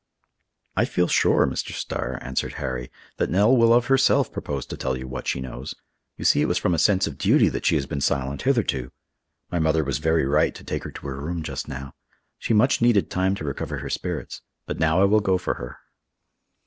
"I 0.75 0.85
feel 0.85 1.07
sure, 1.07 1.45
Mr. 1.45 1.73
Starr," 1.73 2.17
answered 2.23 2.53
Harry, 2.53 2.89
"that 3.17 3.29
Nell 3.29 3.55
will 3.55 3.71
of 3.71 3.85
herself 3.85 4.31
propose 4.31 4.65
to 4.65 4.75
tell 4.75 4.97
you 4.97 5.07
what 5.07 5.27
she 5.27 5.39
knows. 5.39 5.75
You 6.17 6.25
see 6.25 6.41
it 6.41 6.47
was 6.47 6.57
from 6.57 6.73
a 6.73 6.79
sense 6.79 7.05
of 7.05 7.19
duty 7.19 7.49
that 7.49 7.67
she 7.67 7.75
has 7.75 7.85
been 7.85 8.01
silent 8.01 8.41
hitherto. 8.41 8.91
My 9.51 9.59
mother 9.59 9.83
was 9.83 9.99
very 9.99 10.25
right 10.25 10.55
to 10.55 10.63
take 10.63 10.85
her 10.85 10.91
to 10.91 11.05
her 11.05 11.21
room 11.21 11.43
just 11.43 11.67
now. 11.67 11.93
She 12.39 12.51
much 12.51 12.81
needed 12.81 13.11
time 13.11 13.35
to 13.35 13.43
recover 13.45 13.77
her 13.77 13.91
spirits; 13.91 14.41
but 14.65 14.79
now 14.79 14.99
I 14.99 15.05
will 15.05 15.19
go 15.19 15.37
for 15.37 15.53
her." 15.53 15.77